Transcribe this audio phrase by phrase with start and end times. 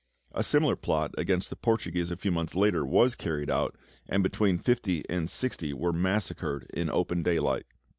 [0.31, 3.75] (A similar plot against the Portuguese a few months later was carried out,
[4.07, 7.67] and between fifty and sixty were massacred in open daylight.)